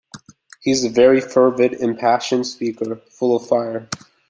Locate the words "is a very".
0.71-1.21